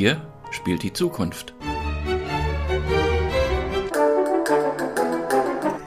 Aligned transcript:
Hier 0.00 0.16
spielt 0.50 0.82
die 0.82 0.94
Zukunft. 0.94 1.52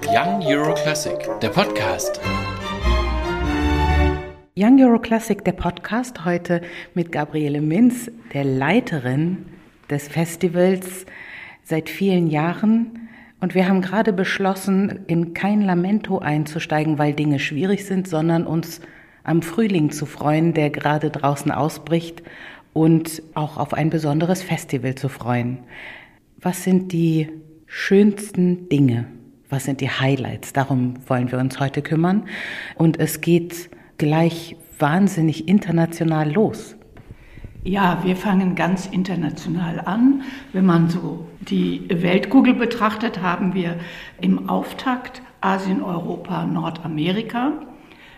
Young 0.05 0.43
Euro 0.45 0.75
Classic, 0.75 1.17
der 1.41 1.49
Podcast. 1.49 2.21
Young 4.55 4.79
Euro 4.83 4.99
Classic, 4.99 5.43
der 5.43 5.53
Podcast, 5.53 6.25
heute 6.25 6.61
mit 6.93 7.11
Gabriele 7.11 7.59
Minz, 7.59 8.11
der 8.35 8.43
Leiterin 8.43 9.47
des 9.89 10.07
Festivals 10.09 11.07
seit 11.63 11.89
vielen 11.89 12.27
Jahren. 12.27 13.09
Und 13.41 13.55
wir 13.55 13.67
haben 13.67 13.81
gerade 13.81 14.13
beschlossen, 14.13 15.05
in 15.07 15.33
kein 15.33 15.63
Lamento 15.63 16.19
einzusteigen, 16.19 16.99
weil 16.99 17.15
Dinge 17.15 17.39
schwierig 17.39 17.87
sind, 17.87 18.07
sondern 18.07 18.45
uns 18.45 18.79
am 19.23 19.41
Frühling 19.41 19.89
zu 19.89 20.05
freuen, 20.05 20.53
der 20.53 20.69
gerade 20.69 21.09
draußen 21.09 21.51
ausbricht 21.51 22.21
und 22.73 23.21
auch 23.35 23.57
auf 23.57 23.73
ein 23.73 23.89
besonderes 23.89 24.41
Festival 24.41 24.95
zu 24.95 25.09
freuen. 25.09 25.59
Was 26.39 26.63
sind 26.63 26.91
die 26.91 27.29
schönsten 27.67 28.67
Dinge? 28.69 29.05
Was 29.49 29.65
sind 29.65 29.81
die 29.81 29.89
Highlights? 29.89 30.53
Darum 30.53 30.95
wollen 31.07 31.31
wir 31.31 31.39
uns 31.39 31.59
heute 31.59 31.81
kümmern. 31.81 32.25
Und 32.75 32.99
es 32.99 33.21
geht 33.21 33.69
gleich 33.97 34.55
wahnsinnig 34.79 35.47
international 35.47 36.31
los. 36.31 36.75
Ja, 37.63 38.01
wir 38.03 38.17
fangen 38.17 38.55
ganz 38.55 38.87
international 38.87 39.79
an. 39.79 40.23
Wenn 40.51 40.65
man 40.65 40.89
so 40.89 41.25
die 41.39 41.85
Weltkugel 41.89 42.55
betrachtet, 42.55 43.21
haben 43.21 43.53
wir 43.53 43.77
im 44.19 44.49
Auftakt 44.49 45.21
Asien, 45.39 45.81
Europa, 45.81 46.45
Nordamerika. 46.45 47.53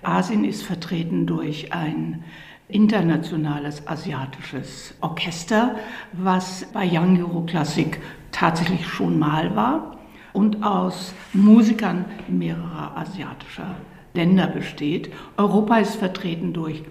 Asien 0.02 0.46
ist 0.46 0.64
vertreten 0.64 1.28
durch 1.28 1.74
ein 1.74 2.24
internationales 2.68 3.88
asiatisches 3.88 4.94
Orchester, 5.02 5.76
was 6.14 6.66
bei 6.74 6.88
Young 6.92 7.20
Euro 7.22 7.42
Classic 7.42 8.00
tatsächlich 8.32 8.88
schon 8.88 9.20
mal 9.20 9.56
war 9.56 9.98
und 10.34 10.64
aus 10.64 11.14
Musikern 11.34 12.06
mehrerer 12.28 12.98
asiatischer 12.98 13.76
Länder 14.14 14.48
besteht. 14.48 15.12
Europa 15.38 15.78
ist 15.78 15.96
vertreten 15.96 16.54
durch 16.54 16.84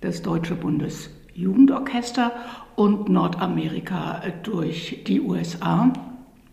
das 0.00 0.22
Deutsche 0.22 0.54
Bundesjugendorchester 0.54 2.32
und 2.76 3.08
Nordamerika 3.08 4.22
durch 4.42 5.04
die 5.06 5.20
USA 5.20 5.92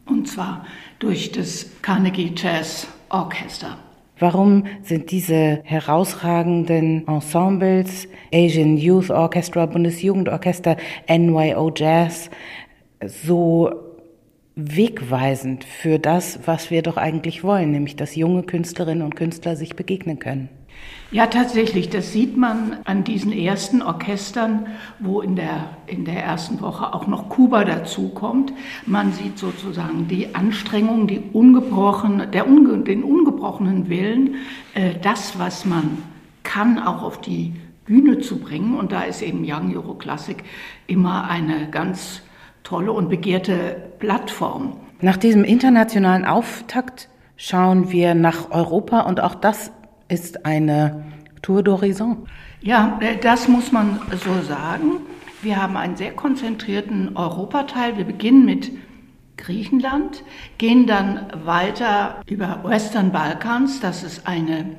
und 0.06 0.28
zwar 0.28 0.66
durch 1.00 1.32
das 1.32 1.82
Carnegie 1.82 2.34
Jazz 2.36 2.88
Orchester. 3.10 3.78
Warum 4.18 4.64
sind 4.82 5.12
diese 5.12 5.62
herausragenden 5.64 7.06
Ensembles, 7.08 8.08
Asian 8.34 8.78
Youth 8.78 9.10
Orchestra, 9.10 9.66
Bundesjugendorchester, 9.66 10.78
NYO 11.10 11.72
Jazz, 11.76 12.30
so 13.06 13.72
wegweisend 14.56 15.66
für 15.66 16.00
das, 16.00 16.40
was 16.46 16.72
wir 16.72 16.82
doch 16.82 16.96
eigentlich 16.96 17.44
wollen, 17.44 17.72
nämlich 17.72 17.98
dass 17.98 18.16
junge 18.16 18.44
Künstlerinnen 18.44 19.04
und 19.04 19.18
Künstler 19.18 19.58
sich 19.58 19.76
begegnen 19.76 20.18
können? 20.18 20.48
Ja, 21.12 21.28
tatsächlich, 21.28 21.90
das 21.90 22.12
sieht 22.12 22.36
man 22.36 22.78
an 22.84 23.04
diesen 23.04 23.32
ersten 23.32 23.82
Orchestern, 23.82 24.68
wo 25.00 25.22
in 25.22 25.36
der, 25.36 25.70
in 25.86 26.04
der 26.04 26.24
ersten 26.24 26.60
Woche 26.62 26.94
auch 26.94 27.08
noch 27.08 27.30
Kuba 27.30 27.64
dazukommt. 27.64 28.52
Man 28.86 29.14
sieht 29.14 29.38
sozusagen 29.38 30.08
die 30.08 30.34
Anstrengung, 30.34 31.08
die 31.08 31.22
ungebrochen, 31.32 32.32
der 32.34 32.44
den 32.46 33.04
ungebrochenen 33.04 33.88
Willen, 33.88 34.36
äh, 34.74 34.96
das, 35.02 35.38
was 35.38 35.64
man 35.64 36.00
kann, 36.44 36.80
auch 36.80 37.04
auf 37.04 37.22
die 37.22 37.54
Bühne 37.86 38.20
zu 38.20 38.40
bringen. 38.40 38.76
Und 38.76 38.92
da 38.92 39.04
ist 39.04 39.22
eben 39.22 39.46
Young 39.46 39.76
Euro 39.76 39.94
Classic 39.94 40.44
immer 40.88 41.30
eine 41.30 41.70
ganz 41.70 42.24
tolle 42.64 42.92
und 42.92 43.10
begehrte 43.10 43.92
Plattform. 44.00 44.78
Nach 45.02 45.18
diesem 45.18 45.44
internationalen 45.44 46.26
Auftakt 46.26 47.10
schauen 47.38 47.92
wir 47.92 48.16
nach 48.16 48.50
Europa 48.52 49.02
und 49.02 49.22
auch 49.22 49.36
das 49.36 49.72
ist 50.08 50.46
eine 50.46 51.04
Tour 51.42 51.62
d'Horizon. 51.62 52.18
Ja, 52.62 52.98
äh, 53.02 53.18
das 53.18 53.48
muss 53.48 53.72
man 53.72 54.00
so 54.12 54.42
sagen. 54.42 55.02
Wir 55.42 55.62
haben 55.62 55.78
einen 55.78 55.96
sehr 55.96 56.12
konzentrierten 56.12 57.16
Europateil. 57.16 57.98
Wir 57.98 58.06
beginnen 58.06 58.46
mit 58.46 58.72
Griechenland, 59.38 60.24
gehen 60.58 60.88
dann 60.88 61.28
weiter 61.46 62.22
über 62.28 62.62
Western 62.64 63.12
Balkans. 63.12 63.80
Das 63.80 64.04
ist 64.04 64.28
eine 64.28 64.78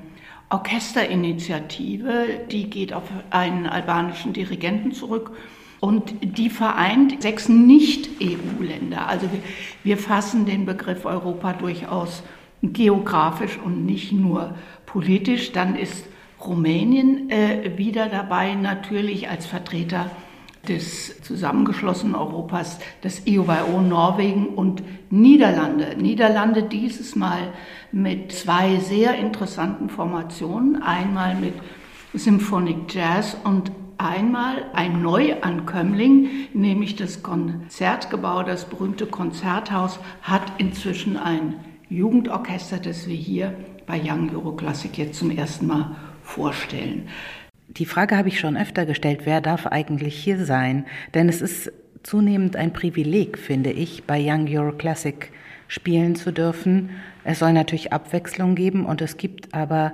Orchesterinitiative, 0.49 2.47
die 2.51 2.71
geht 2.71 2.93
auf 2.93 3.05
einen 3.31 3.67
albanischen 3.67 4.33
Dirigenten 4.33 4.93
zurück 4.93 5.33
und 5.81 6.15
die 6.21 6.51
vereint 6.51 7.21
sechs 7.21 7.49
Nicht-EU-Länder. 7.49 9.07
Also 9.09 9.31
wir, 9.31 9.41
wir 9.83 9.99
fassen 9.99 10.47
den 10.47 10.65
Begriff 10.65 11.05
Europa 11.05 11.53
durchaus 11.53 12.23
geografisch 12.63 13.59
und 13.63 13.85
nicht 13.85 14.13
nur 14.13 14.55
politisch. 14.97 15.53
Dann 15.53 15.77
ist 15.77 16.07
Rumänien 16.41 17.29
äh, 17.29 17.77
wieder 17.77 18.07
dabei, 18.07 18.55
natürlich 18.55 19.29
als 19.29 19.45
Vertreter 19.45 20.11
des 20.67 21.21
zusammengeschlossenen 21.21 22.15
Europas, 22.15 22.79
das 23.03 23.23
EUBO 23.29 23.83
Norwegen 23.83 24.47
und 24.47 24.83
Niederlande. 25.11 25.97
Niederlande 25.99 26.63
dieses 26.63 27.15
Mal 27.15 27.53
mit 27.93 28.33
zwei 28.33 28.77
sehr 28.77 29.19
interessanten 29.19 29.91
Formationen. 29.91 30.83
Einmal 30.83 31.35
mit 31.35 31.53
Symphonic 32.15 32.95
Jazz 32.95 33.37
und 33.45 33.71
einmal 33.99 34.65
ein 34.73 35.03
Neuankömmling, 35.03 36.49
nämlich 36.55 36.97
das 36.97 37.23
Konzertgebäude, 37.23 38.53
das 38.53 38.65
berühmte 38.65 39.05
Konzerthaus, 39.05 39.99
hat 40.23 40.53
inzwischen 40.57 41.19
ein 41.19 41.57
Jugendorchester, 41.91 42.79
das 42.79 43.07
wir 43.07 43.15
hier 43.15 43.55
bei 43.87 44.01
Young 44.03 44.35
Euro 44.35 44.53
Classic 44.53 44.97
jetzt 44.99 45.19
zum 45.19 45.31
ersten 45.31 45.67
Mal 45.67 45.97
vorstellen. 46.23 47.09
Die 47.69 47.87
Frage 47.87 48.17
habe 48.17 48.29
ich 48.29 48.41
schon 48.41 48.57
öfter 48.57 48.87
gestellt, 48.87 49.21
wer 49.25 49.41
darf 49.41 49.67
eigentlich 49.67 50.17
hier 50.17 50.45
sein? 50.45 50.87
Denn 51.15 51.29
es 51.29 51.41
ist 51.41 51.73
zunehmend 52.03 52.57
ein 52.57 52.73
Privileg, 52.73 53.39
finde 53.39 53.71
ich, 53.71 54.05
bei 54.05 54.21
Young 54.21 54.49
Euro 54.49 54.73
Classic 54.73 55.31
spielen 55.69 56.15
zu 56.15 56.33
dürfen. 56.33 56.91
Es 57.25 57.41
soll 57.41 57.53
natürlich 57.53 57.93
Abwechslung 57.93 58.55
geben 58.55 58.87
und 58.87 59.03
es 59.03 59.17
gibt 59.17 59.53
aber 59.55 59.93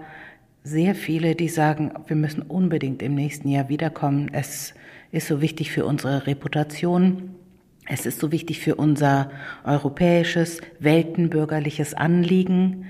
sehr 0.64 0.94
viele, 0.94 1.34
die 1.34 1.48
sagen, 1.48 1.92
wir 2.06 2.16
müssen 2.16 2.42
unbedingt 2.42 3.02
im 3.02 3.14
nächsten 3.14 3.48
Jahr 3.48 3.68
wiederkommen. 3.68 4.30
Es 4.32 4.74
ist 5.10 5.26
so 5.26 5.40
wichtig 5.40 5.72
für 5.72 5.86
unsere 5.86 6.26
Reputation. 6.26 7.34
Es 7.86 8.06
ist 8.06 8.20
so 8.20 8.30
wichtig 8.30 8.60
für 8.60 8.76
unser 8.76 9.30
europäisches, 9.64 10.60
weltenbürgerliches 10.78 11.94
Anliegen. 11.94 12.86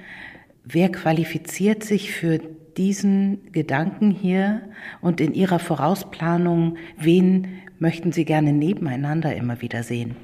Wer 0.65 0.93
qualifiziert 0.93 1.83
sich 1.83 2.13
für 2.13 2.39
diesen 2.77 3.53
Gedanken 3.53 4.11
hier 4.11 4.63
und 5.01 5.21
in 5.21 5.35
Ihrer 5.35 5.59
Vorausplanung, 5.59 6.77
wen 6.97 7.63
möchten 7.79 8.13
Sie 8.13 8.25
gerne 8.25 8.53
nebeneinander 8.53 9.35
immer 9.35 9.61
wieder 9.61 9.83
sehen? 9.83 10.17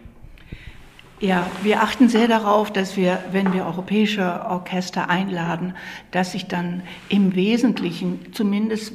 Ja, 1.21 1.51
wir 1.63 1.83
achten 1.83 2.09
sehr 2.09 2.29
darauf, 2.29 2.73
dass 2.73 2.97
wir, 2.97 3.19
wenn 3.33 3.53
wir 3.53 3.67
europäische 3.67 4.47
Orchester 4.47 5.11
einladen, 5.11 5.75
dass 6.13 6.33
sich 6.33 6.47
dann 6.47 6.83
im 7.09 7.35
Wesentlichen, 7.35 8.33
zumindest 8.33 8.93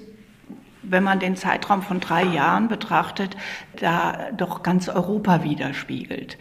wenn 0.84 1.04
man 1.04 1.20
den 1.20 1.36
Zeitraum 1.36 1.82
von 1.82 2.00
drei 2.00 2.24
Jahren 2.24 2.70
betrachtet, 2.70 3.36
da 3.78 4.32
doch 4.38 4.64
ganz 4.64 4.88
Europa 4.88 5.44
widerspiegelt. 5.44 6.38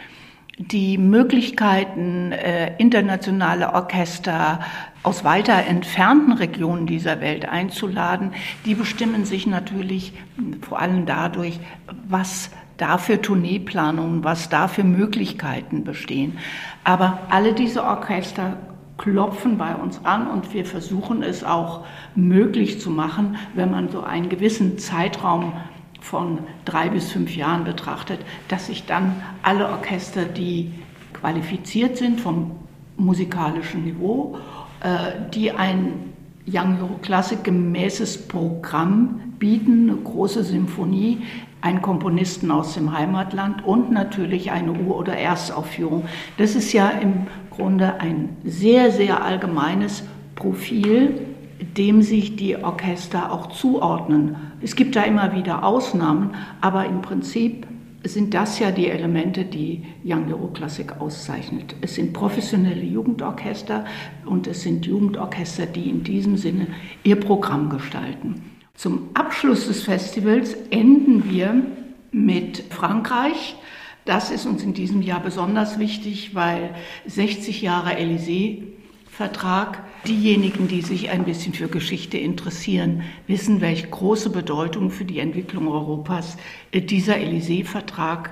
Die 0.58 0.98
Möglichkeiten, 0.98 2.32
äh, 2.32 2.76
internationale 2.76 3.72
Orchester 3.72 4.60
aus 5.02 5.24
weiter 5.24 5.54
entfernten 5.66 6.34
Regionen 6.34 6.86
dieser 6.86 7.20
Welt 7.20 7.48
einzuladen, 7.48 8.32
die 8.66 8.74
bestimmen 8.74 9.24
sich 9.24 9.46
natürlich 9.46 10.12
vor 10.60 10.78
allem 10.78 11.06
dadurch, 11.06 11.58
was 12.06 12.50
da 12.76 12.98
für 12.98 13.20
Tourneeplanungen, 13.20 14.24
was 14.24 14.48
da 14.50 14.68
für 14.68 14.84
Möglichkeiten 14.84 15.84
bestehen. 15.84 16.38
Aber 16.84 17.20
alle 17.30 17.54
diese 17.54 17.84
Orchester 17.84 18.58
klopfen 18.98 19.58
bei 19.58 19.74
uns 19.74 20.04
an 20.04 20.28
und 20.28 20.52
wir 20.52 20.64
versuchen 20.64 21.22
es 21.22 21.42
auch 21.42 21.84
möglich 22.14 22.80
zu 22.80 22.90
machen, 22.90 23.36
wenn 23.54 23.70
man 23.70 23.88
so 23.88 24.02
einen 24.02 24.28
gewissen 24.28 24.78
Zeitraum 24.78 25.54
von 26.02 26.40
drei 26.64 26.88
bis 26.90 27.12
fünf 27.12 27.34
Jahren 27.36 27.64
betrachtet, 27.64 28.20
dass 28.48 28.66
sich 28.66 28.84
dann 28.84 29.22
alle 29.42 29.68
Orchester, 29.68 30.24
die 30.24 30.72
qualifiziert 31.14 31.96
sind 31.96 32.20
vom 32.20 32.52
musikalischen 32.96 33.84
Niveau, 33.84 34.36
äh, 34.80 35.30
die 35.32 35.52
ein 35.52 36.12
Young 36.46 36.78
Euro 36.80 36.98
Classic 37.00 37.42
gemäßes 37.42 38.26
Programm 38.26 39.20
bieten, 39.38 39.90
eine 39.90 39.98
große 40.00 40.42
Symphonie, 40.42 41.18
einen 41.60 41.80
Komponisten 41.80 42.50
aus 42.50 42.74
dem 42.74 42.92
Heimatland 42.92 43.64
und 43.64 43.92
natürlich 43.92 44.50
eine 44.50 44.72
Ur- 44.72 44.98
oder 44.98 45.16
Erstaufführung. 45.16 46.04
Das 46.36 46.56
ist 46.56 46.72
ja 46.72 46.88
im 46.88 47.28
Grunde 47.50 48.00
ein 48.00 48.36
sehr, 48.44 48.90
sehr 48.90 49.22
allgemeines 49.22 50.02
Profil 50.34 51.31
dem 51.62 52.02
sich 52.02 52.36
die 52.36 52.56
Orchester 52.56 53.32
auch 53.32 53.48
zuordnen. 53.48 54.36
Es 54.60 54.76
gibt 54.76 54.96
da 54.96 55.02
immer 55.02 55.34
wieder 55.34 55.64
Ausnahmen, 55.64 56.34
aber 56.60 56.86
im 56.86 57.02
Prinzip 57.02 57.66
sind 58.04 58.34
das 58.34 58.58
ja 58.58 58.70
die 58.70 58.88
Elemente, 58.88 59.44
die 59.44 59.84
Young 60.04 60.32
Euroklassik 60.32 61.00
auszeichnet. 61.00 61.76
Es 61.80 61.94
sind 61.94 62.12
professionelle 62.12 62.82
Jugendorchester 62.82 63.84
und 64.26 64.46
es 64.46 64.62
sind 64.62 64.86
Jugendorchester, 64.86 65.66
die 65.66 65.88
in 65.88 66.02
diesem 66.02 66.36
Sinne 66.36 66.66
ihr 67.04 67.16
Programm 67.16 67.70
gestalten. 67.70 68.42
Zum 68.74 69.10
Abschluss 69.14 69.68
des 69.68 69.82
Festivals 69.82 70.54
enden 70.70 71.30
wir 71.30 71.62
mit 72.10 72.64
Frankreich. 72.70 73.56
Das 74.04 74.30
ist 74.30 74.46
uns 74.46 74.64
in 74.64 74.74
diesem 74.74 75.02
Jahr 75.02 75.20
besonders 75.20 75.78
wichtig, 75.78 76.34
weil 76.34 76.70
60 77.06 77.62
Jahre 77.62 77.90
Élysée 77.90 78.64
Vertrag. 79.12 79.84
Diejenigen, 80.06 80.68
die 80.68 80.80
sich 80.80 81.10
ein 81.10 81.24
bisschen 81.24 81.52
für 81.52 81.68
Geschichte 81.68 82.16
interessieren, 82.16 83.02
wissen, 83.26 83.60
welche 83.60 83.86
große 83.86 84.30
Bedeutung 84.30 84.90
für 84.90 85.04
die 85.04 85.18
Entwicklung 85.18 85.68
Europas 85.68 86.38
dieser 86.72 87.16
Élysée-Vertrag, 87.16 88.30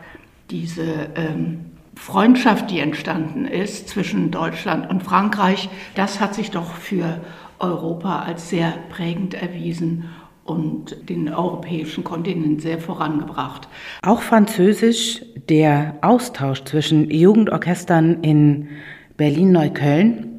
diese 0.50 1.10
ähm, 1.16 1.66
Freundschaft, 1.94 2.70
die 2.70 2.80
entstanden 2.80 3.44
ist 3.44 3.90
zwischen 3.90 4.30
Deutschland 4.30 4.88
und 4.88 5.02
Frankreich, 5.02 5.68
das 5.96 6.18
hat 6.18 6.34
sich 6.34 6.50
doch 6.50 6.72
für 6.72 7.20
Europa 7.58 8.20
als 8.20 8.48
sehr 8.48 8.72
prägend 8.88 9.34
erwiesen 9.34 10.08
und 10.44 11.10
den 11.10 11.28
europäischen 11.28 12.04
Kontinent 12.04 12.62
sehr 12.62 12.78
vorangebracht. 12.78 13.68
Auch 14.00 14.22
Französisch, 14.22 15.20
der 15.50 15.98
Austausch 16.00 16.64
zwischen 16.64 17.10
Jugendorchestern 17.10 18.22
in 18.22 18.68
Berlin-Neukölln 19.18 20.29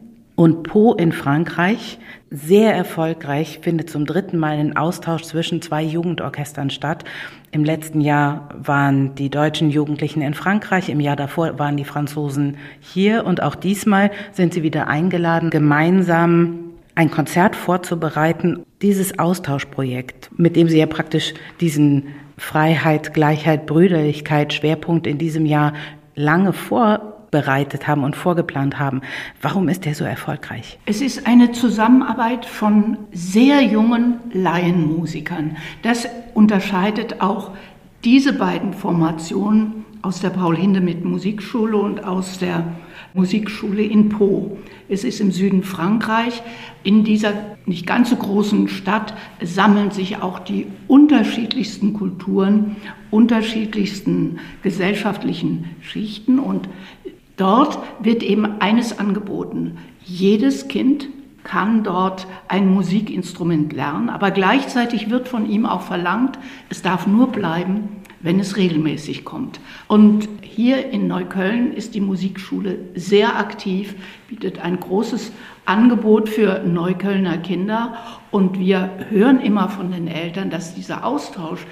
und 0.42 0.64
Po 0.64 0.94
in 0.94 1.12
Frankreich, 1.12 2.00
sehr 2.32 2.74
erfolgreich, 2.74 3.60
findet 3.62 3.92
zum 3.92 4.08
dritten 4.08 4.40
Mal 4.40 4.58
ein 4.58 4.76
Austausch 4.76 5.22
zwischen 5.22 5.62
zwei 5.62 5.84
Jugendorchestern 5.84 6.72
statt. 6.72 7.04
Im 7.52 7.64
letzten 7.64 8.02
Jahr 8.02 8.50
waren 8.58 9.14
die 9.14 9.30
deutschen 9.30 9.70
Jugendlichen 9.70 10.24
in 10.24 10.34
Frankreich, 10.34 10.90
im 10.90 11.00
Jahr 11.00 11.16
davor 11.16 11.60
waren 11.60 11.78
die 11.78 11.86
Franzosen 11.86 12.58
hier 12.80 13.24
und 13.24 13.44
auch 13.44 13.54
diesmal 13.54 14.10
sind 14.32 14.56
sie 14.56 14.64
wieder 14.64 14.88
eingeladen, 14.88 15.52
gemeinsam 15.52 16.72
ein 16.96 17.12
Konzert 17.12 17.56
vorzubereiten. 17.56 18.66
Dieses 18.82 19.20
Austauschprojekt, 19.20 20.32
mit 20.38 20.56
dem 20.56 20.68
sie 20.68 20.80
ja 20.80 20.88
praktisch 20.88 21.36
diesen 21.60 22.16
Freiheit, 22.36 23.14
Gleichheit, 23.14 23.68
Brüderlichkeit 23.68 24.54
Schwerpunkt 24.54 25.06
in 25.06 25.20
diesem 25.20 25.46
Jahr 25.46 25.74
lange 26.16 26.52
vor 26.52 27.11
bereitet 27.32 27.88
haben 27.88 28.04
und 28.04 28.16
vorgeplant 28.16 28.78
haben. 28.78 29.02
Warum 29.42 29.70
ist 29.70 29.86
der 29.86 29.96
so 29.96 30.04
erfolgreich? 30.04 30.78
Es 30.86 31.02
ist 31.02 31.26
eine 31.26 31.52
Zusammenarbeit 31.54 32.46
von 32.46 32.98
sehr 33.14 33.62
jungen 33.64 34.20
Laienmusikern. 34.34 35.58
Das 35.82 36.08
unterscheidet 36.34 37.22
auch 37.22 37.52
diese 38.04 38.34
beiden 38.34 38.74
Formationen 38.74 39.86
aus 40.02 40.20
der 40.20 40.32
Paul 40.32 40.58
Hindemith 40.58 41.04
Musikschule 41.04 41.78
und 41.78 42.04
aus 42.04 42.40
der 42.40 42.66
Musikschule 43.14 43.84
in 43.84 44.10
Po. 44.10 44.58
Es 44.90 45.04
ist 45.04 45.20
im 45.22 45.32
Süden 45.32 45.64
Frankreich. 45.64 46.42
In 46.84 47.04
dieser 47.04 47.34
nicht 47.66 47.86
ganz 47.86 48.10
so 48.10 48.16
großen 48.16 48.68
Stadt 48.68 49.14
sammeln 49.44 49.92
sich 49.92 50.18
auch 50.22 50.40
die 50.40 50.68
unterschiedlichsten 50.88 51.94
Kulturen, 51.94 52.78
unterschiedlichsten 53.12 54.40
gesellschaftlichen 54.64 55.76
Schichten 55.82 56.40
und 56.40 56.68
Dort 57.42 57.80
wird 58.00 58.22
eben 58.22 58.62
eines 58.62 59.00
angeboten. 59.00 59.80
Jedes 60.06 60.68
Kind 60.68 61.08
kann 61.44 61.84
dort 61.84 62.28
ein 62.48 62.72
Musikinstrument 62.72 63.74
lernen, 63.74 64.10
aber 64.10 64.30
gleichzeitig 64.30 65.10
wird 65.10 65.28
von 65.28 65.50
ihm 65.50 65.66
auch 65.66 65.82
verlangt, 65.82 66.38
es 66.70 66.84
darf 66.84 67.08
nur 67.08 67.32
bleiben, 67.32 67.90
wenn 68.20 68.40
es 68.40 68.58
regelmäßig 68.58 69.26
kommt. 69.26 69.60
Und 69.88 70.30
hier 70.44 70.92
in 70.92 71.08
Neukölln 71.08 71.74
ist 71.74 71.96
die 71.96 72.02
Musikschule 72.02 72.78
sehr 72.94 73.40
aktiv, 73.40 73.96
bietet 74.28 74.60
ein 74.60 74.80
großes 74.80 75.32
Angebot 75.66 76.30
für 76.30 76.60
Neuköllner 76.64 77.40
Kinder 77.40 77.96
und 78.30 78.60
wir 78.60 78.88
hören 79.10 79.42
immer 79.42 79.68
von 79.70 79.92
den 79.92 80.08
Eltern, 80.08 80.52
dass 80.52 80.76
dieser 80.76 81.04
Austausch 81.04 81.66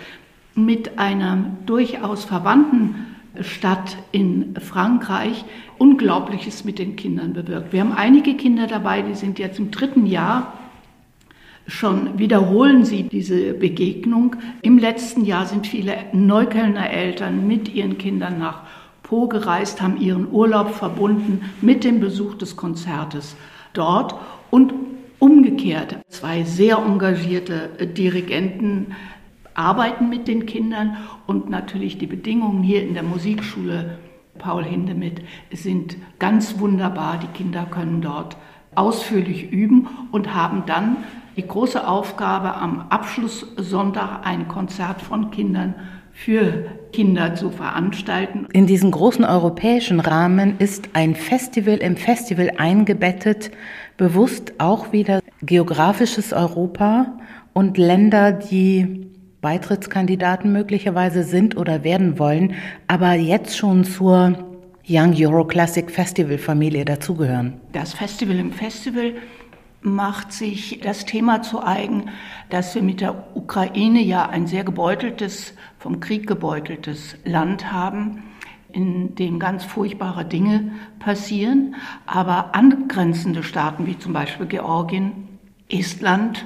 mit 0.56 0.98
einer 0.98 1.52
durchaus 1.68 2.26
verwandten 2.26 3.06
Stadt 3.42 3.98
in 4.12 4.56
Frankreich 4.60 5.46
Unglaubliches 5.78 6.66
mit 6.66 6.78
den 6.78 6.96
Kindern 6.96 7.34
bewirkt. 7.34 7.72
Wir 7.72 7.82
haben 7.82 7.94
einige 7.94 8.36
Kinder 8.36 8.68
dabei, 8.68 9.02
die 9.02 9.16
sind 9.16 9.40
jetzt 9.40 9.60
im 9.60 9.72
dritten 9.72 10.06
Jahr. 10.06 10.54
Schon 11.68 12.18
wiederholen 12.18 12.84
sie 12.84 13.04
diese 13.04 13.54
Begegnung. 13.54 14.36
Im 14.62 14.78
letzten 14.78 15.24
Jahr 15.24 15.46
sind 15.46 15.68
viele 15.68 15.96
Neuköllner 16.12 16.90
Eltern 16.90 17.48
mit 17.48 17.74
ihren 17.74 17.98
Kindern 17.98 18.40
nach 18.40 18.64
Po 19.04 19.28
gereist, 19.28 19.82
haben 19.82 20.00
ihren 20.00 20.32
Urlaub 20.32 20.72
verbunden 20.72 21.42
mit 21.62 21.84
dem 21.84 22.00
Besuch 22.00 22.36
des 22.36 22.56
Konzertes 22.56 23.36
dort 23.74 24.16
und 24.50 24.74
umgekehrt. 25.20 25.98
Zwei 26.10 26.44
sehr 26.44 26.78
engagierte 26.78 27.70
Dirigenten 27.86 28.96
arbeiten 29.54 30.10
mit 30.10 30.28
den 30.28 30.46
Kindern 30.46 30.98
und 31.28 31.50
natürlich 31.50 31.98
die 31.98 32.08
Bedingungen 32.08 32.64
hier 32.64 32.82
in 32.82 32.94
der 32.94 33.04
Musikschule 33.04 33.98
Paul 34.38 34.64
Hindemith 34.64 35.22
sind 35.52 35.98
ganz 36.18 36.60
wunderbar. 36.60 37.20
Die 37.20 37.38
Kinder 37.38 37.68
können 37.70 38.02
dort 38.02 38.38
ausführlich 38.74 39.52
üben 39.52 39.88
und 40.12 40.34
haben 40.34 40.64
dann 40.66 40.98
die 41.36 41.48
große 41.48 41.88
Aufgabe, 41.88 42.56
am 42.56 42.88
Abschlusssonntag 42.90 44.26
ein 44.26 44.48
Konzert 44.48 45.02
von 45.02 45.32
Kindern 45.32 45.76
für 46.12 46.66
Kinder 46.92 47.36
zu 47.36 47.50
veranstalten. 47.50 48.48
In 48.52 48.68
diesen 48.68 48.92
großen 48.92 49.24
europäischen 49.24 50.00
Rahmen 50.00 50.56
ist 50.60 50.90
ein 50.94 51.16
Festival 51.16 51.78
im 51.78 51.96
Festival 51.96 52.52
eingebettet, 52.58 53.52
bewusst 53.96 54.54
auch 54.58 54.92
wieder 54.92 55.22
geografisches 55.42 56.34
Europa 56.34 57.18
und 57.54 57.78
Länder, 57.78 58.34
die 58.34 59.09
Beitrittskandidaten 59.42 60.52
möglicherweise 60.52 61.24
sind 61.24 61.56
oder 61.56 61.84
werden 61.84 62.20
wollen, 62.20 62.56
aber 62.88 63.14
jetzt 63.14 63.58
schon 63.58 63.84
zur 63.84 64.38
Young 64.88 65.16
Euro 65.16 65.46
Classic 65.46 65.90
Festival 65.90 66.38
Familie 66.38 66.84
dazugehören. 66.84 67.54
Das 67.72 67.94
Festival 67.94 68.38
im 68.38 68.52
Festival 68.52 69.14
macht 69.82 70.34
sich 70.34 70.80
das 70.84 71.06
Thema 71.06 71.42
zu 71.42 71.64
eigen, 71.64 72.10
dass 72.50 72.76
wir 72.76 72.82
mit 72.82 73.02
der 73.02 73.36
Ukraine 73.36 74.02
ja 74.02 74.28
ein 74.28 74.48
sehr 74.48 74.64
gebeuteltes, 74.64 75.54
vom 75.78 76.00
Krieg 76.00 76.28
gebeuteltes 76.28 77.16
Land 77.24 77.72
haben, 77.72 78.24
in 78.72 79.16
dem 79.16 79.40
ganz 79.40 79.64
furchtbare 79.64 80.26
Dinge 80.26 80.72
passieren, 81.00 81.76
aber 82.06 82.56
angrenzende 82.56 83.44
Staaten 83.44 83.88
wie 83.88 83.98
zum 83.98 84.14
Beispiel 84.14 84.48
Georgien, 84.48 85.28
Estland, 85.70 86.46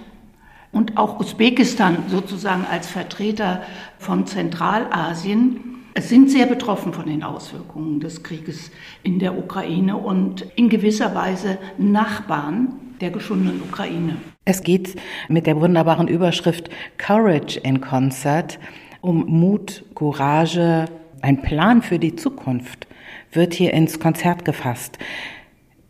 und 0.74 0.98
auch 0.98 1.20
Usbekistan 1.20 2.04
sozusagen 2.10 2.66
als 2.70 2.88
Vertreter 2.88 3.62
von 3.98 4.26
Zentralasien 4.28 5.62
sind 6.00 6.32
sehr 6.32 6.48
betroffen 6.48 6.92
von 6.92 7.06
den 7.06 7.24
Auswirkungen 7.24 8.00
des 8.00 8.24
Krieges 8.24 8.72
in 9.04 9.20
der 9.20 9.38
Ukraine 9.38 9.96
und 9.96 10.42
in 10.56 10.68
gewisser 10.68 11.16
Weise 11.16 11.60
Nachbarn 11.78 12.74
der 13.00 13.12
geschundenen 13.12 13.62
Ukraine. 13.62 14.18
Es 14.46 14.64
geht 14.64 14.96
mit 15.30 15.46
der 15.46 15.62
wunderbaren 15.62 16.08
Überschrift 16.08 16.70
Courage 16.98 17.60
in 17.60 17.80
Concert 17.80 18.60
um 19.02 19.26
Mut, 19.28 19.84
Courage, 19.94 20.86
ein 21.22 21.42
Plan 21.42 21.82
für 21.82 22.00
die 22.00 22.16
Zukunft 22.16 22.88
wird 23.32 23.54
hier 23.54 23.74
ins 23.74 24.00
Konzert 24.00 24.46
gefasst. 24.46 24.98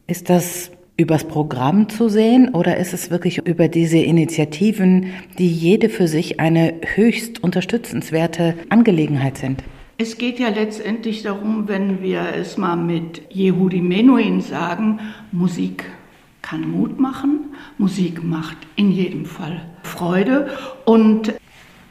Ist 0.08 0.30
das 0.30 0.72
übers 0.96 1.24
Programm 1.24 1.90
zu 1.90 2.08
sehen 2.10 2.50
oder 2.54 2.78
ist 2.78 2.94
es 2.94 3.10
wirklich 3.10 3.46
über 3.48 3.68
diese 3.68 3.98
Initiativen, 3.98 5.08
die 5.40 5.48
jede 5.48 5.90
für 5.90 6.08
sich 6.08 6.40
eine 6.40 6.76
höchst 6.96 7.44
unterstützenswerte 7.44 8.56
Angelegenheit 8.70 9.38
sind? 9.38 9.64
Es 9.98 10.18
geht 10.18 10.40
ja 10.40 10.50
letztendlich 10.50 11.24
darum, 11.24 11.68
wenn 11.68 12.02
wir 12.02 12.34
es 12.36 12.58
mal 12.58 12.76
mit 12.76 13.22
Yehudi 13.34 13.82
Menuhin 13.82 14.42
sagen, 14.42 15.00
Musik 15.32 15.86
kann 16.42 16.70
Mut 16.70 17.00
machen, 17.00 17.56
Musik 17.78 18.24
macht 18.24 18.58
in 18.76 18.92
jedem 18.92 19.26
Fall 19.26 19.62
Freude 19.84 20.50
und 20.86 21.34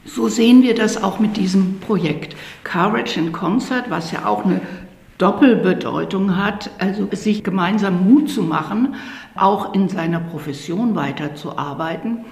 so 0.05 0.27
sehen 0.27 0.63
wir 0.63 0.75
das 0.75 1.01
auch 1.01 1.19
mit 1.19 1.37
diesem 1.37 1.79
Projekt 1.79 2.35
Courage 2.63 3.19
in 3.19 3.31
Concert, 3.31 3.89
was 3.89 4.11
ja 4.11 4.25
auch 4.25 4.45
eine 4.45 4.59
Doppelbedeutung 5.17 6.37
hat, 6.37 6.71
also 6.79 7.07
sich 7.11 7.43
gemeinsam 7.43 8.09
Mut 8.09 8.29
zu 8.29 8.41
machen, 8.41 8.95
auch 9.35 9.73
in 9.73 9.89
seiner 9.89 10.19
Profession 10.19 10.95
weiterzuarbeiten, 10.95 12.25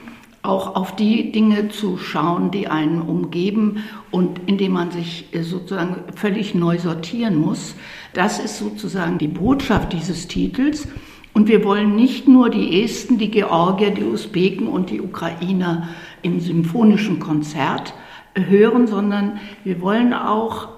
auch 0.43 0.75
auf 0.75 0.95
die 0.95 1.31
Dinge 1.31 1.69
zu 1.69 1.97
schauen, 1.97 2.50
die 2.50 2.67
einen 2.67 3.01
umgeben 3.01 3.83
und 4.09 4.41
indem 4.47 4.73
man 4.73 4.89
sich 4.89 5.27
sozusagen 5.41 5.97
völlig 6.15 6.55
neu 6.55 6.79
sortieren 6.79 7.39
muss. 7.39 7.75
Das 8.13 8.39
ist 8.39 8.57
sozusagen 8.57 9.19
die 9.19 9.27
Botschaft 9.27 9.93
dieses 9.93 10.27
Titels. 10.27 10.88
Und 11.33 11.47
wir 11.47 11.63
wollen 11.63 11.95
nicht 11.95 12.27
nur 12.27 12.50
die 12.50 12.83
Esten, 12.83 13.17
die 13.17 13.31
Georgier, 13.31 13.91
die 13.91 14.03
Usbeken 14.03 14.67
und 14.67 14.89
die 14.89 15.00
Ukrainer 15.00 15.88
im 16.23 16.39
symphonischen 16.39 17.19
Konzert 17.19 17.93
hören, 18.35 18.88
sondern 18.88 19.39
wir 19.63 19.79
wollen 19.81 20.13
auch 20.13 20.69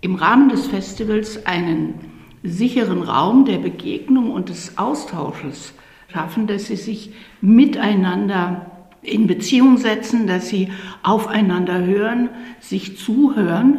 im 0.00 0.14
Rahmen 0.14 0.48
des 0.48 0.66
Festivals 0.66 1.46
einen 1.46 1.94
sicheren 2.42 3.02
Raum 3.02 3.44
der 3.44 3.58
Begegnung 3.58 4.30
und 4.30 4.48
des 4.48 4.78
Austausches 4.78 5.74
schaffen, 6.08 6.46
dass 6.46 6.66
sie 6.66 6.76
sich 6.76 7.12
miteinander 7.40 8.66
in 9.02 9.26
Beziehung 9.26 9.78
setzen, 9.78 10.26
dass 10.26 10.48
sie 10.48 10.68
aufeinander 11.02 11.84
hören, 11.84 12.30
sich 12.60 12.98
zuhören 12.98 13.78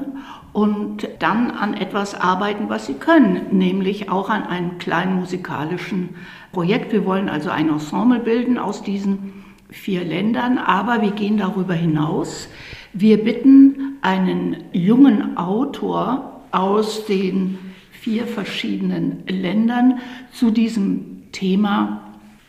und 0.54 1.08
dann 1.20 1.51
an 1.51 1.74
etwas 1.74 2.13
arbeiten, 2.16 2.70
was 2.70 2.88
sie 2.88 2.96
können, 2.96 3.48
nämlich 3.51 4.10
auch 4.10 4.30
an 4.30 4.44
einem 4.44 4.78
kleinen 4.80 5.16
musikalischen 5.16 6.10
Projekt. 6.51 6.92
Wir 6.92 7.06
wollen 7.06 7.30
also 7.30 7.50
ein 7.50 7.70
Ensemble 7.70 8.20
bilden 8.20 8.58
aus 8.58 8.84
diesen 8.84 9.34
vier 9.70 10.04
Ländern, 10.04 10.58
aber 10.58 11.01
wir 11.01 11.12
gehen 11.12 11.38
darüber 11.38 11.74
hinaus. 11.74 12.50
Wir 12.94 13.24
bitten 13.24 13.90
einen 14.01 14.58
jungen 14.74 15.38
Autor 15.38 16.41
aus 16.51 17.05
den 17.05 17.60
vier 17.91 18.25
verschiedenen 18.25 19.24
Ländern 19.27 20.00
zu 20.31 20.51
diesem 20.51 21.31
Thema 21.31 22.01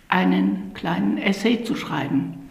einen 0.08 0.72
kleinen 0.74 1.18
Essay 1.18 1.62
zu 1.62 1.74
schreiben 1.74 2.48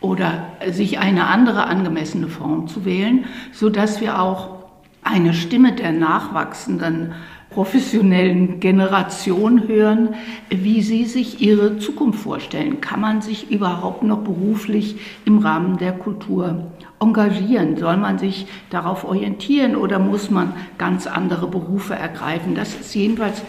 oder 0.00 0.48
sich 0.70 0.98
eine 0.98 1.26
andere 1.26 1.66
angemessene 1.66 2.28
Form 2.28 2.66
zu 2.66 2.84
wählen, 2.84 3.24
so 3.52 3.70
dass 3.70 4.00
wir 4.00 4.20
auch 4.20 4.60
eine 5.02 5.34
Stimme 5.34 5.72
der 5.72 5.92
nachwachsenden 5.92 7.12
professionellen 7.50 8.60
Generation 8.60 9.66
hören, 9.66 10.14
wie 10.48 10.82
sie 10.82 11.04
sich 11.04 11.40
ihre 11.40 11.78
Zukunft 11.78 12.20
vorstellen. 12.20 12.80
Kann 12.80 13.00
man 13.00 13.20
sich 13.20 13.50
überhaupt 13.50 14.02
noch 14.04 14.18
beruflich 14.18 14.96
im 15.24 15.38
Rahmen 15.38 15.76
der 15.78 15.92
Kultur 15.92 16.70
engagieren? 17.00 17.76
Soll 17.76 17.96
man 17.96 18.18
sich 18.18 18.46
darauf 18.70 19.04
orientieren 19.04 19.74
oder 19.74 19.98
muss 19.98 20.30
man 20.30 20.52
ganz 20.78 21.06
andere 21.06 21.48
Berufe 21.48 21.94
ergreifen? 21.94 22.54
Das 22.54 22.74
ist 22.74 22.94
jedenfalls 22.94 23.42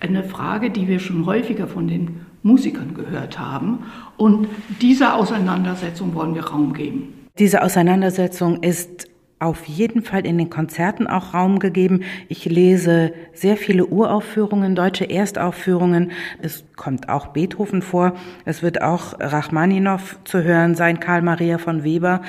eine 0.00 0.24
Frage, 0.24 0.70
die 0.70 0.88
wir 0.88 0.98
schon 0.98 1.26
häufiger 1.26 1.66
von 1.66 1.86
den 1.86 2.20
Musikern 2.42 2.94
gehört 2.94 3.38
haben. 3.38 3.80
Und 4.16 4.48
dieser 4.80 5.16
Auseinandersetzung 5.16 6.14
wollen 6.14 6.34
wir 6.34 6.46
Raum 6.46 6.72
geben. 6.72 7.26
Diese 7.38 7.62
Auseinandersetzung 7.62 8.62
ist 8.62 9.08
auf 9.44 9.66
jeden 9.66 10.02
Fall 10.02 10.26
in 10.26 10.38
den 10.38 10.50
Konzerten 10.50 11.06
auch 11.06 11.34
Raum 11.34 11.58
gegeben. 11.58 12.02
Ich 12.28 12.44
lese 12.46 13.12
sehr 13.32 13.56
viele 13.56 13.86
Uraufführungen, 13.86 14.74
deutsche 14.74 15.08
Erstaufführungen. 15.08 16.12
Es 16.40 16.64
kommt 16.76 17.08
auch 17.08 17.28
Beethoven 17.28 17.82
vor. 17.82 18.14
Es 18.44 18.62
wird 18.62 18.82
auch 18.82 19.20
Rachmaninow 19.20 20.18
zu 20.24 20.42
hören 20.42 20.74
sein, 20.74 20.98
Karl 20.98 21.22
Maria 21.22 21.58
von 21.58 21.84
Weber. 21.84 22.22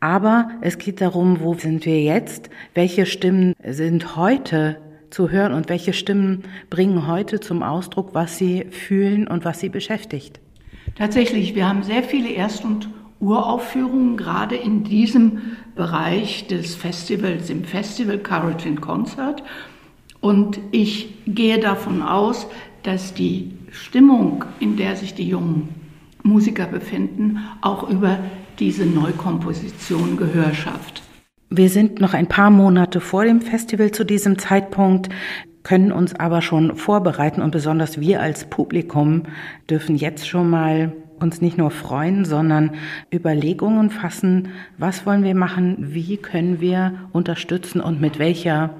Aber 0.00 0.50
es 0.60 0.78
geht 0.78 1.00
darum, 1.00 1.40
wo 1.40 1.54
sind 1.54 1.86
wir 1.86 2.02
jetzt? 2.02 2.50
Welche 2.74 3.06
Stimmen 3.06 3.54
sind 3.64 4.16
heute 4.16 4.78
zu 5.10 5.30
hören 5.30 5.52
und 5.52 5.68
welche 5.68 5.92
Stimmen 5.92 6.44
bringen 6.70 7.06
heute 7.06 7.40
zum 7.40 7.62
Ausdruck, 7.62 8.10
was 8.14 8.36
sie 8.36 8.64
fühlen 8.70 9.28
und 9.28 9.44
was 9.44 9.60
sie 9.60 9.68
beschäftigt? 9.68 10.40
Tatsächlich, 10.96 11.54
wir 11.54 11.68
haben 11.68 11.82
sehr 11.82 12.02
viele 12.02 12.30
Erst- 12.30 12.64
und 12.64 12.88
Uraufführungen, 13.20 14.16
gerade 14.16 14.56
in 14.56 14.84
diesem 14.84 15.40
Bereich 15.74 16.46
des 16.46 16.74
Festivals, 16.74 17.50
im 17.50 17.64
Festival 17.64 18.18
Carrollton 18.18 18.80
Concert. 18.80 19.42
Und 20.20 20.58
ich 20.70 21.14
gehe 21.26 21.58
davon 21.58 22.02
aus, 22.02 22.46
dass 22.82 23.14
die 23.14 23.52
Stimmung, 23.70 24.44
in 24.60 24.76
der 24.76 24.96
sich 24.96 25.14
die 25.14 25.28
jungen 25.28 25.68
Musiker 26.22 26.66
befinden, 26.66 27.38
auch 27.60 27.88
über 27.88 28.18
diese 28.58 28.86
Neukomposition 28.86 30.16
Gehör 30.16 30.54
schafft. 30.54 31.02
Wir 31.50 31.68
sind 31.68 32.00
noch 32.00 32.14
ein 32.14 32.28
paar 32.28 32.50
Monate 32.50 33.00
vor 33.00 33.24
dem 33.24 33.40
Festival 33.40 33.90
zu 33.90 34.04
diesem 34.04 34.38
Zeitpunkt 34.38 35.08
können 35.64 35.92
uns 35.92 36.14
aber 36.14 36.42
schon 36.42 36.76
vorbereiten 36.76 37.42
und 37.42 37.50
besonders 37.50 37.98
wir 37.98 38.20
als 38.20 38.44
Publikum 38.44 39.22
dürfen 39.68 39.96
jetzt 39.96 40.28
schon 40.28 40.48
mal 40.48 40.92
uns 41.20 41.40
nicht 41.40 41.58
nur 41.58 41.70
freuen, 41.70 42.24
sondern 42.24 42.72
Überlegungen 43.12 43.90
fassen, 43.90 44.48
was 44.78 45.06
wollen 45.06 45.24
wir 45.24 45.34
machen, 45.34 45.76
wie 45.94 46.16
können 46.16 46.60
wir 46.60 46.94
unterstützen 47.12 47.80
und 47.80 48.00
mit 48.00 48.18
welcher 48.18 48.70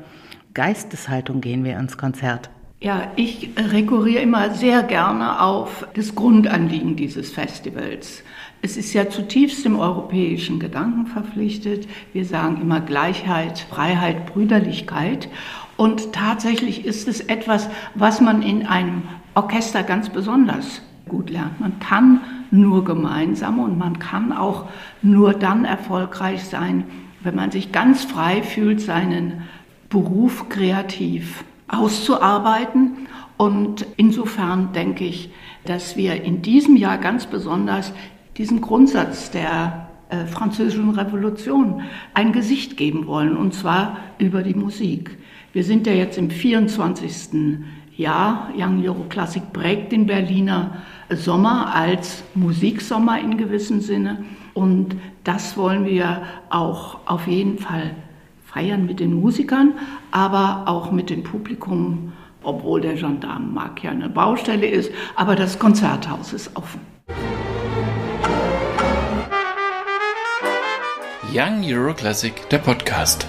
Geisteshaltung 0.55 1.41
gehen 1.41 1.65
wir 1.65 1.79
ins 1.79 1.99
Konzert. 1.99 2.51
Ja, 2.81 3.09
ich 3.17 3.51
rekurriere 3.57 4.23
immer 4.23 4.51
sehr 4.51 4.83
gerne 4.83 5.41
auf 5.41 5.87
das 5.95 6.15
Grundanliegen 6.15 6.97
dieses 6.97 7.31
Festivals. 7.31 8.23
Es 8.61 8.77
ist 8.77 8.93
ja 8.93 9.09
zutiefst 9.09 9.65
dem 9.65 9.79
europäischen 9.79 10.61
Gedanken 10.61 11.07
verpflichtet. 11.07 11.89
Wir 12.13 12.25
sagen 12.25 12.61
immer 12.61 12.81
Gleichheit, 12.81 13.59
Freiheit, 13.59 14.27
Brüderlichkeit. 14.27 15.29
Und 15.77 16.13
tatsächlich 16.13 16.85
ist 16.85 17.09
es 17.09 17.21
etwas, 17.21 17.69
was 17.95 18.21
man 18.21 18.43
in 18.43 18.67
einem 18.67 19.03
Orchester 19.35 19.83
ganz 19.83 20.11
besonders 20.11 20.83
gut 21.15 21.31
lernt. 21.31 21.61
Man 21.61 21.79
kann 21.79 22.21
nur 22.51 22.85
gemeinsam 22.85 23.61
und 23.61 23.79
man 23.79 24.01
kann 24.01 24.33
auch 24.33 24.67
nur 25.01 25.33
dann 25.33 25.65
erfolgreich 25.65 26.45
sein, 26.45 26.85
wenn 27.23 27.37
man 27.37 27.53
sich 27.53 27.71
ganz 27.71 28.05
frei 28.05 28.43
fühlt, 28.43 28.81
seinen 28.81 29.43
Beruf 29.89 30.49
kreativ 30.49 31.45
auszuarbeiten. 31.69 33.07
Und 33.37 33.87
insofern 33.97 34.73
denke 34.73 35.05
ich, 35.05 35.31
dass 35.65 35.97
wir 35.97 36.23
in 36.23 36.43
diesem 36.43 36.77
Jahr 36.77 36.99
ganz 36.99 37.27
besonders 37.27 37.93
diesem 38.37 38.61
Grundsatz 38.61 39.31
der 39.31 39.89
äh, 40.09 40.27
französischen 40.27 40.91
Revolution 40.91 41.83
ein 42.13 42.33
Gesicht 42.33 42.77
geben 42.77 43.07
wollen, 43.07 43.37
und 43.37 43.55
zwar 43.55 43.99
über 44.19 44.43
die 44.43 44.55
Musik. 44.55 45.17
Wir 45.53 45.63
sind 45.63 45.87
ja 45.87 45.93
jetzt 45.93 46.19
im 46.19 46.31
24. 46.31 47.61
Jahr. 47.97 48.51
Young 48.57 48.85
Euro 48.85 49.05
Classic 49.09 49.43
prägt 49.53 49.93
den 49.93 50.07
Berliner 50.07 50.83
Sommer 51.11 51.75
als 51.75 52.23
Musiksommer 52.35 53.21
in 53.21 53.37
gewissem 53.37 53.81
Sinne. 53.81 54.25
Und 54.55 54.97
das 55.25 55.57
wollen 55.57 55.85
wir 55.85 56.23
auch 56.51 56.99
auf 57.07 57.27
jeden 57.27 57.59
Fall 57.59 57.95
feiern 58.45 58.87
mit 58.87 59.01
den 59.01 59.15
Musikern, 59.15 59.75
aber 60.13 60.65
auch 60.67 60.93
mit 60.93 61.11
dem 61.11 61.25
Publikum, 61.25 62.13
obwohl 62.43 62.81
der 62.81 62.95
Gendarmenmarkt 62.95 63.83
ja 63.83 63.91
eine 63.91 64.09
Baustelle 64.09 64.67
ist. 64.67 64.93
Aber 65.17 65.35
das 65.35 65.59
Konzerthaus 65.59 66.33
ist 66.33 66.57
offen. 66.57 66.81
Young 71.33 71.65
Euro 71.65 71.95
Classic, 71.95 72.33
der 72.51 72.59
Podcast. 72.59 73.27